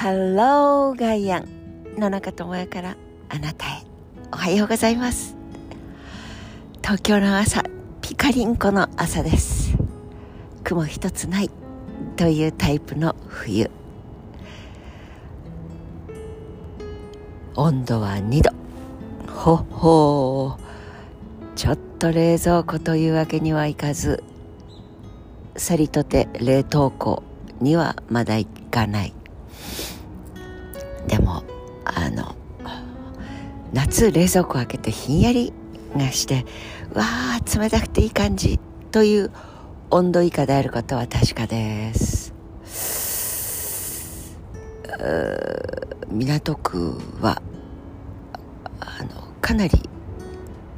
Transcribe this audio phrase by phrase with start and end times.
[0.00, 1.46] ハローガイアン
[1.98, 2.96] 野中智也から
[3.28, 3.82] あなたへ。
[4.32, 5.36] おはようございます。
[6.82, 7.62] 東京の朝
[8.00, 9.76] ピカリンコの朝です。
[10.64, 11.50] 雲一つない
[12.16, 13.70] というタイプの冬。
[17.56, 18.52] 温度は2度。
[19.30, 20.56] ほほ
[21.56, 24.24] ちょっと冷蔵庫というわけにはいかず
[25.58, 27.22] さりとて冷凍庫
[27.60, 29.12] にはまだ行かない。
[33.72, 35.52] 夏冷蔵庫開けてひんやり
[35.96, 36.44] がして
[36.94, 38.58] わあ冷たくていい感じ
[38.90, 39.30] という
[39.90, 42.34] 温度以下であることは確かです。
[46.08, 47.40] 港区は
[48.80, 49.78] あのかなり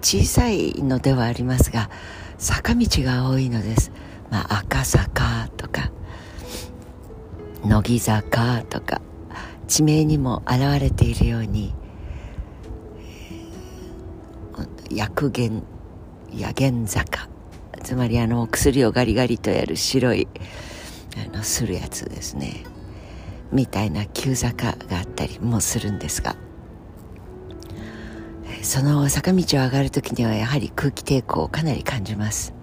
[0.03, 1.91] 小さいのではありますが
[2.39, 3.93] 坂道が多いのです、
[4.31, 5.91] まあ、赤坂とか
[7.65, 9.01] 乃木坂とか
[9.67, 11.75] 地名にも現れているように
[14.95, 15.65] 薬源
[16.33, 17.29] 薬源坂。
[17.83, 20.29] つまりあの薬をガリガリとやる白い
[21.33, 22.65] あのするやつですね。
[23.51, 26.37] みたいな急坂があったりもするんですが。
[28.63, 32.55] その坂道を上がる時にはやはり空気抵抗をかなり感じます。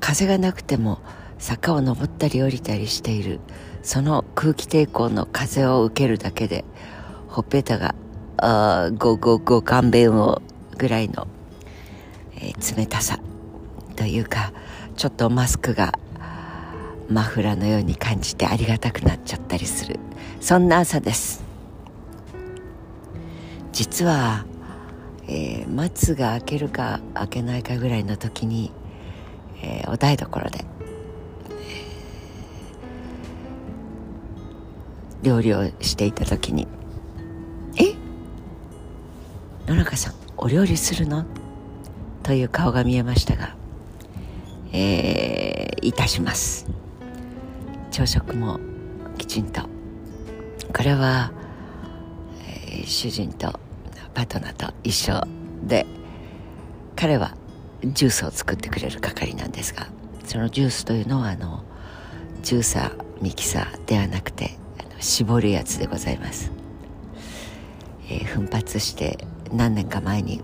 [0.00, 0.98] 風がなくても
[1.38, 3.40] 坂を登ったり降りたりしている
[3.82, 6.64] その空気抵抗の風を受けるだけで
[7.28, 7.94] ほっぺたが
[8.36, 10.42] あごごご勘弁を
[10.80, 11.28] ぐらいの、
[12.36, 13.18] えー、冷たさ
[13.96, 14.54] というか
[14.96, 15.92] ちょっとマスクが
[17.10, 19.98] マフラーのように感じてありがたくなっちゃったりする。
[20.40, 21.42] そんな朝です。
[23.72, 24.46] 実は、
[25.26, 28.72] えー、松が開けるか開けないかぐらいの時に、
[29.62, 30.64] えー、お台所で
[31.50, 31.84] え
[35.22, 36.68] 料理をしていた時に
[37.76, 37.94] 「え
[39.66, 40.29] 野中さん。
[40.40, 41.24] お料理するの?」
[42.22, 43.54] という顔が見えましたが
[44.72, 46.66] えー、いたします。
[47.90, 48.60] 朝食も
[49.18, 49.62] きちんと。
[50.72, 51.32] これは、
[52.46, 53.58] えー、主人と
[54.14, 55.20] パートナーと一緒
[55.64, 55.86] で
[56.94, 57.34] 彼は
[57.84, 59.88] ジュースを作ってくれる係なんですが
[60.24, 61.64] そのジュースというのはあの
[62.42, 64.52] ジューサーミキサーではなくて
[65.00, 66.52] 絞るやつでございます、
[68.08, 69.18] えー、奮発して
[69.52, 70.42] 何年か前に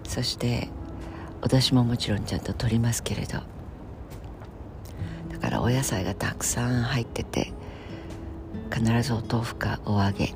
[0.04, 0.70] そして
[1.42, 3.40] お出汁ももちろんちゃんと取りますけれど。
[5.30, 7.52] だからお野菜がたくさん入ってて
[8.74, 10.34] 必ずお豆腐かお揚げ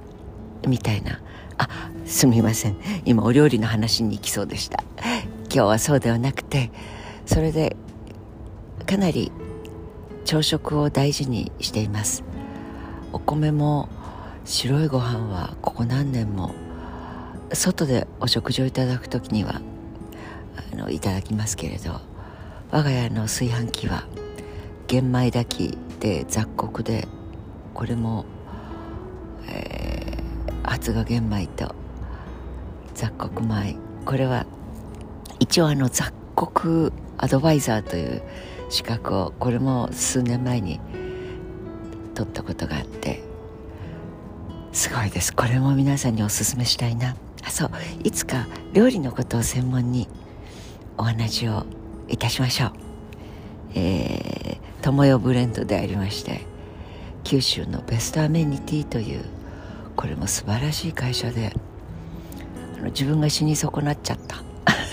[0.68, 1.22] みたいな。
[1.58, 1.70] あ
[2.08, 2.78] すみません。
[3.04, 4.82] 今お料理の話に行きそうでした。
[5.50, 6.72] 今日はそうではなくて
[7.26, 7.76] それで
[8.86, 9.32] かなり
[10.24, 12.24] 朝食を大事にしています。
[13.12, 13.90] お米も
[14.46, 16.56] 白いご飯はここ何年も
[17.52, 19.62] 外でお食事をいただく時には
[20.72, 22.00] あのいただきますけれど
[22.72, 24.08] 我が家の炊飯器は
[24.88, 27.06] 玄米炊きで雑穀で
[27.74, 28.26] これも、
[29.50, 31.76] えー、発芽玄米と
[32.98, 33.76] 雑穀米。
[34.06, 34.48] これは
[35.40, 38.24] 一応あの雑穀アドバイザーという
[38.70, 40.80] 資格をこれも数年前に
[42.16, 43.22] 取ったことがあって。
[44.72, 45.32] すごいです。
[45.32, 47.16] これも皆さんにおすすめしたいな。
[47.44, 47.72] あそう。
[48.04, 50.08] いつか料理のことを専門に
[50.98, 51.68] お話を
[52.08, 52.72] いたしましょう。
[53.76, 56.42] えー、友よブレンドでありまして
[57.24, 59.24] 九州のベストアメニティという
[59.96, 61.54] これも素晴らしい会社で
[62.86, 64.48] 自分が死に損なっちゃった。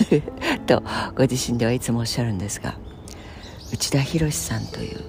[0.65, 0.83] と
[1.15, 2.75] ご自身ではいつもおっしゃるんですが
[3.71, 4.99] 内田博さんという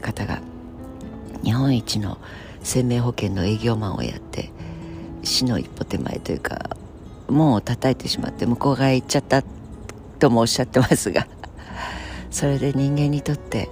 [0.00, 0.40] 方が
[1.42, 2.18] 日本一の
[2.62, 4.50] 生命保険の営業マンをやって
[5.22, 6.76] 死の一歩手前というか
[7.28, 9.42] 門を叩いてしまって向こう側へ行っちゃった
[10.18, 11.26] ともおっしゃってますが
[12.30, 13.68] それで人間にとって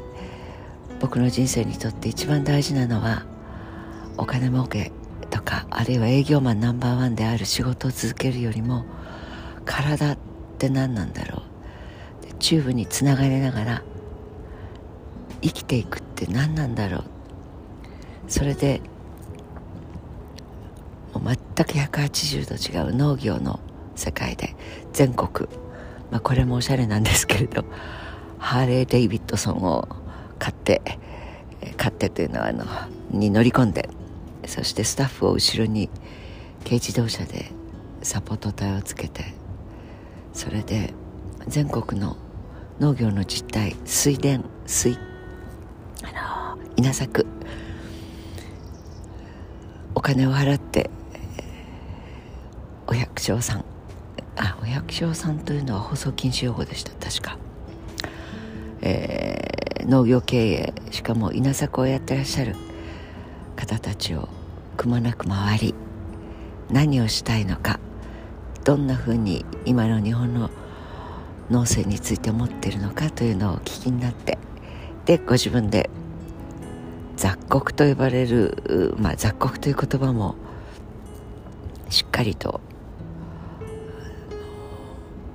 [1.00, 3.24] 僕の人生にとって一番大事なのは
[4.16, 4.92] お金儲け。
[5.42, 8.84] かあるいは営業マンナンバーワンである仕事を続けるよりも
[9.64, 10.18] 体っ
[10.58, 11.52] て何なんだろう。
[12.38, 13.82] チューブにつながりながら
[15.42, 17.04] 生きていくって何なんだろう。
[18.26, 18.80] それで
[21.14, 21.36] もう全
[21.66, 23.60] く180度違う農業の
[23.94, 24.56] 世界で
[24.92, 25.48] 全国、
[26.10, 27.64] まあ、これもおしゃれなんですけれど
[28.38, 29.88] ハーレー・デイビッドソンを
[30.38, 30.80] 買って
[31.76, 32.64] 買ってというのはあの
[33.10, 33.88] に乗り込んで
[34.52, 35.88] そしてスタッフを後ろに
[36.62, 37.46] 軽自動車で
[38.02, 39.32] サポート隊をつけて
[40.34, 40.92] それで
[41.48, 42.18] 全国の
[42.78, 44.98] 農業の実態水田水
[46.02, 47.26] あの稲作
[49.94, 50.90] お金を払って
[52.86, 53.64] お百姓さん
[54.36, 57.38] あお百姓さんというのは放送禁止用語でした確か、
[58.82, 62.54] えー、農業経営しかも稲作をやってらっしゃる
[63.56, 64.28] 方たちを
[64.82, 65.74] くまなく回り
[66.68, 67.78] 何をしたいのか
[68.64, 70.50] どんなふうに今の日本の
[71.50, 74.38] 農政について思っているのかというのをお聞きになって
[75.04, 75.88] でご自分で
[77.16, 80.34] 雑穀と呼ばれる、まあ、雑穀という言葉も
[81.88, 82.60] しっかりと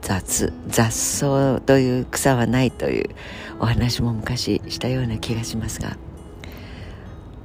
[0.01, 3.15] 雑雑草という草はないという
[3.61, 5.95] お話も昔したような気がしますが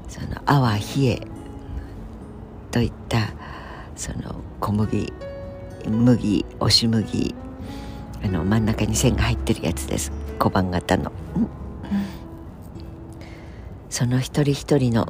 [0.09, 1.21] その「あわひえ」
[2.73, 3.29] といった
[3.95, 5.13] その小麦
[5.87, 7.35] 麦押し麦
[8.25, 10.13] あの真ん中に線が入ってるやつです。
[10.39, 11.13] 小判型の、
[13.91, 15.07] その一人一人の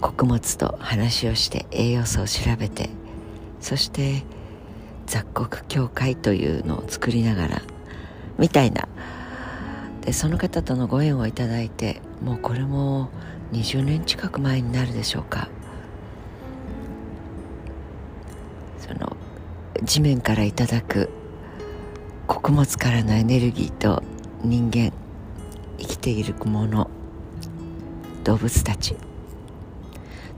[0.00, 2.90] 穀物と話をして栄養素を調べて
[3.60, 4.24] そして
[5.06, 7.62] 雑穀協会というのを作りながら
[8.38, 8.88] みたいな。
[10.02, 13.08] でその方とのご縁をいただいてもうこれも
[13.52, 15.48] 20年近く前になるでしょうか。
[19.84, 21.10] 地面からいただく
[22.28, 24.02] 穀物からのエネルギーと
[24.44, 24.92] 人間
[25.78, 26.88] 生きているもの
[28.22, 28.94] 動物たち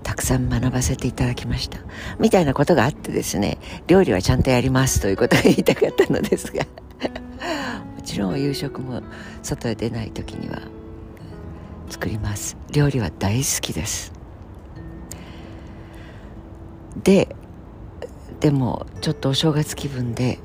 [0.02, 1.78] たくさん学ばせていただきました。
[2.18, 6.64] みたいなことがあってですね料理はちゃんとやりますということが言いたかったのですが
[7.96, 9.02] もちろん夕食も
[9.42, 10.60] 外へ出ない時には
[11.90, 12.56] 作ります。
[12.72, 14.12] 料理は大好きです。
[17.02, 17.34] で
[18.44, 20.38] でもちょっとお正月気分で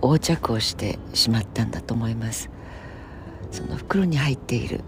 [0.00, 2.48] 横着をしてしまったんだと思います。
[3.50, 4.80] その袋に入っている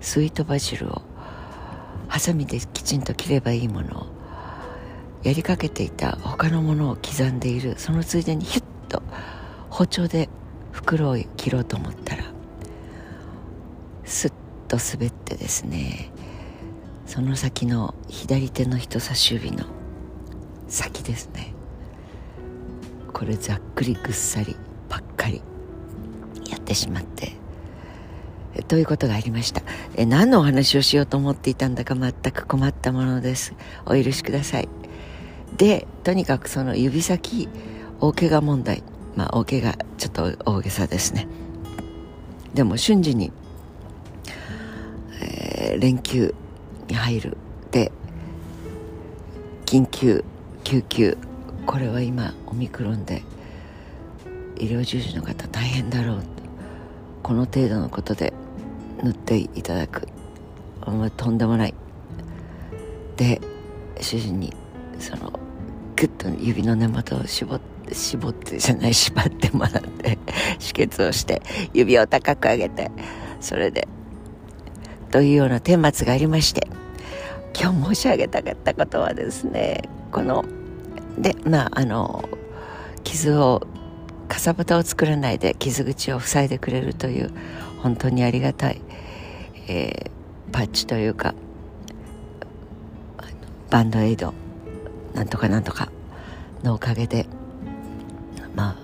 [0.00, 1.02] スイートバジルを
[2.08, 4.06] ハサミできちんと切ればいいものを
[5.22, 9.02] やりかけていた他のものを刻んでいるそのついでにヒュッと
[9.68, 10.30] 包丁で
[10.72, 12.24] 袋を切ろうと思ったら
[14.06, 14.32] スッ
[14.66, 16.10] と滑ってですね
[17.04, 19.66] その先の左手の人差し指の
[20.74, 21.54] 先ですね。
[23.12, 24.56] これざっくりぐっさり
[24.88, 25.40] ばっかり
[26.50, 27.32] やってしまって。
[28.66, 29.62] ということがありました？
[29.94, 33.54] え何のお話をしようと思っていたんだか全く困ったものです。
[33.86, 34.68] お許しください。
[35.56, 37.48] でとにかくその指先
[38.00, 38.82] 大怪我問題。
[39.14, 41.28] まあ大怪我ちょっと大げさですね。
[42.52, 43.30] でも瞬時に、
[45.20, 46.34] えー、連休
[46.88, 47.36] に入る。
[47.70, 47.92] で
[49.66, 50.24] 緊急
[50.64, 51.16] 救急
[51.66, 53.22] これは今オミクロンで
[54.56, 56.22] 医療従事の方大変だろう。
[57.22, 58.32] この程度のことで
[59.02, 60.08] 塗っていただく。
[61.16, 61.74] とんでもない。
[63.16, 63.40] で
[64.00, 64.52] 主人に
[64.98, 65.38] その
[65.96, 70.18] グッと指の根元を絞って絞ってじゃない縛ってもらって
[70.58, 71.42] 止血をして
[71.72, 72.90] 指を高く上げて
[73.40, 73.86] それで
[75.10, 76.66] というような顛末がありまして
[77.58, 80.44] 今日申し上げたかったことはですねこの
[81.18, 82.28] でまああの
[83.02, 83.66] 傷を
[84.28, 87.32] かさぶたを作らないで傷口を塞いでくれるという
[87.82, 88.80] 本当にありがたい、
[89.66, 91.34] えー、パッチというか
[93.70, 94.32] バンドエイド
[95.14, 95.90] なんとかなんとか
[96.62, 97.26] のおかげで
[98.54, 98.78] ま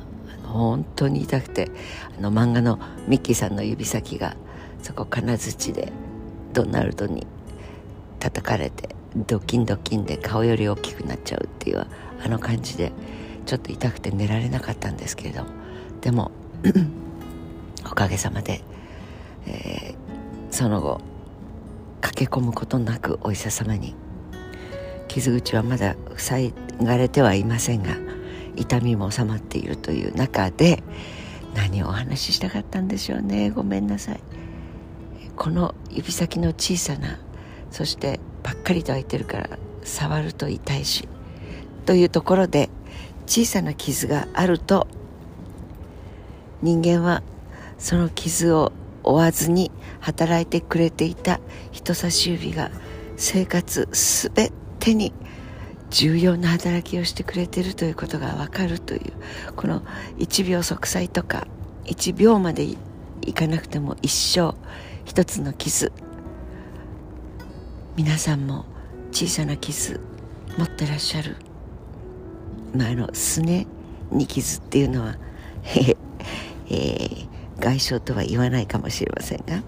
[0.44, 1.70] あ本当に痛くて
[2.18, 4.36] あの漫画のミッキーさんの指先が
[4.82, 5.92] そこ金槌で
[6.52, 7.24] ドナルドに
[8.18, 11.86] 叩かれてドキンドキンで顔より大きくなっちゃうっていう
[12.24, 12.92] あの感じで
[13.46, 15.50] ちょっと痛くて寝られなかったんですけれども。
[16.00, 16.30] でも
[17.86, 18.62] おかげさまで、
[19.46, 21.00] えー、その後
[22.00, 23.94] 駆け込むことなくお医者様に。
[25.08, 27.96] 傷口はまだ塞がれてはいませんが
[28.54, 30.84] 痛みも収まっているという中で
[31.56, 33.50] 何をお話ししたかったんでしょうね。
[33.50, 34.20] ごめんなさい。
[35.36, 37.18] この指先の小さな
[37.70, 39.50] そしてパッカリと開いてるから
[39.82, 41.08] 触ると痛いし
[41.86, 42.68] というところで
[43.26, 44.86] 小さな傷があると
[46.62, 47.22] 人間は
[47.78, 48.72] その傷を
[49.02, 51.40] 負わずに働いてくれていた
[51.72, 52.70] 人差し指が
[53.16, 55.12] 生活すべてに
[55.90, 59.12] 重要な働きをしてくれてるということが分かるという
[59.56, 59.82] この
[60.18, 61.46] 1秒息災とか
[61.84, 62.76] 1秒までい
[63.34, 64.54] かなくても一生
[65.04, 65.92] 一つの傷
[67.96, 68.64] 皆さんも
[69.12, 70.00] 小さな傷
[70.56, 71.36] 持ってらっしゃる。
[72.74, 73.66] まああのすね
[74.10, 75.16] に傷っていうのは
[75.64, 77.28] えー、
[77.58, 79.62] 外傷とは言わないかもしれませんが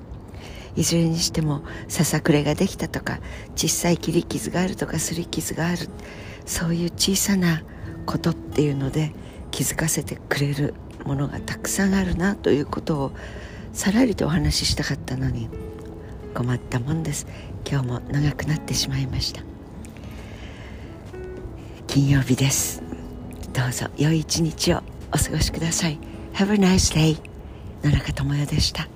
[0.76, 3.18] いずれにしてもささくれができたとか
[3.56, 5.88] 小さい切り傷があるとかすり傷がある
[6.46, 7.62] そういう小さな
[8.06, 9.12] ことっていうので
[9.50, 10.74] 気づかせてくれる
[11.04, 13.12] ものがたくさんあるなということを
[13.72, 15.48] さらりとお話ししたかったのに
[16.34, 17.26] 困ったもんです。
[17.72, 19.40] 今日も長くなってしまいました。
[21.86, 22.82] 金曜日です。
[23.54, 25.98] どうぞ良い一日をお過ごしください。
[26.34, 27.18] Have a nice day
[27.82, 28.91] 野中智代でした。